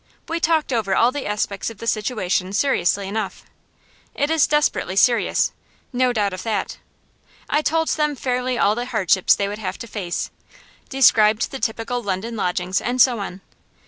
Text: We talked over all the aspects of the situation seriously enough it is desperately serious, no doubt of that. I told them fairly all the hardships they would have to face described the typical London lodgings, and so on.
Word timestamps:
We 0.27 0.39
talked 0.39 0.73
over 0.73 0.95
all 0.95 1.11
the 1.11 1.27
aspects 1.27 1.69
of 1.69 1.77
the 1.77 1.85
situation 1.85 2.53
seriously 2.53 3.07
enough 3.07 3.45
it 4.15 4.31
is 4.31 4.47
desperately 4.47 4.95
serious, 4.95 5.51
no 5.93 6.11
doubt 6.11 6.33
of 6.33 6.41
that. 6.41 6.79
I 7.47 7.61
told 7.61 7.89
them 7.89 8.15
fairly 8.15 8.57
all 8.57 8.73
the 8.73 8.87
hardships 8.87 9.35
they 9.35 9.47
would 9.47 9.59
have 9.59 9.77
to 9.77 9.85
face 9.85 10.31
described 10.89 11.51
the 11.51 11.59
typical 11.59 12.01
London 12.01 12.35
lodgings, 12.35 12.81
and 12.81 12.99
so 12.99 13.19
on. 13.19 13.41